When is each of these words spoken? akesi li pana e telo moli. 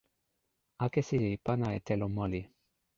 akesi 0.85 1.15
li 1.23 1.31
pana 1.45 1.67
e 1.77 1.79
telo 1.87 2.07
moli. 2.15 2.41